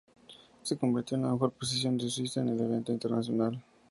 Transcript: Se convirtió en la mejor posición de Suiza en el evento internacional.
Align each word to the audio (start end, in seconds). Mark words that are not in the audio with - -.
Se 0.63 0.77
convirtió 0.79 1.15
en 1.15 1.21
la 1.21 1.31
mejor 1.33 1.51
posición 1.51 1.95
de 1.95 2.09
Suiza 2.09 2.41
en 2.41 2.49
el 2.49 2.61
evento 2.61 2.91
internacional. 2.91 3.61